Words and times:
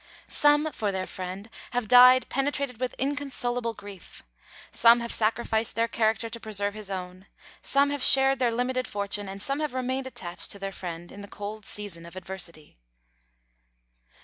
Some 0.27 0.71
for 0.71 0.91
their 0.91 1.05
friend 1.05 1.47
have 1.73 1.87
died 1.87 2.27
penetrated 2.27 2.81
with 2.81 2.95
inconsolable 2.97 3.75
grief; 3.75 4.23
some 4.71 4.99
have 4.99 5.13
sacrificed 5.13 5.75
their 5.75 5.87
character 5.87 6.27
to 6.27 6.39
preserve 6.39 6.73
his 6.73 6.89
own; 6.89 7.27
some 7.61 7.91
have 7.91 8.03
shared 8.03 8.39
their 8.39 8.49
limited 8.49 8.87
fortune; 8.87 9.29
and 9.29 9.39
some 9.43 9.59
have 9.59 9.75
remained 9.75 10.07
attached 10.07 10.49
to 10.53 10.57
their 10.57 10.71
friend 10.71 11.11
in 11.11 11.21
the 11.21 11.27
cold 11.27 11.65
season 11.65 12.07
of 12.07 12.15
adversity. 12.15 12.79